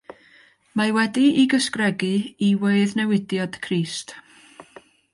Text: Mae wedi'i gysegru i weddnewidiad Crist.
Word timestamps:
Mae 0.79 0.93
wedi'i 0.95 1.43
gysegru 1.51 2.11
i 2.49 2.51
weddnewidiad 2.65 3.63
Crist. 3.67 4.19